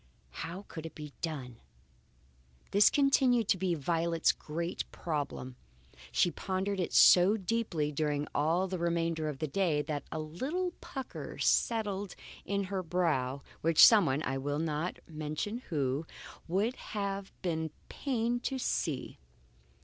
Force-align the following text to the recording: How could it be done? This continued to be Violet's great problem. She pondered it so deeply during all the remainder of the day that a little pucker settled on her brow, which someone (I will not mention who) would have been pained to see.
How 0.31 0.63
could 0.67 0.87
it 0.87 0.95
be 0.95 1.13
done? 1.21 1.57
This 2.71 2.89
continued 2.89 3.47
to 3.49 3.57
be 3.59 3.75
Violet's 3.75 4.31
great 4.31 4.83
problem. 4.91 5.57
She 6.11 6.31
pondered 6.31 6.79
it 6.79 6.91
so 6.91 7.37
deeply 7.37 7.91
during 7.91 8.27
all 8.33 8.67
the 8.67 8.79
remainder 8.79 9.29
of 9.29 9.37
the 9.37 9.45
day 9.47 9.83
that 9.83 10.01
a 10.11 10.17
little 10.17 10.71
pucker 10.81 11.37
settled 11.37 12.15
on 12.49 12.63
her 12.63 12.81
brow, 12.81 13.43
which 13.61 13.85
someone 13.85 14.23
(I 14.23 14.39
will 14.39 14.57
not 14.57 14.97
mention 15.07 15.59
who) 15.69 16.07
would 16.47 16.75
have 16.97 17.31
been 17.43 17.69
pained 17.87 18.41
to 18.45 18.57
see. 18.57 19.19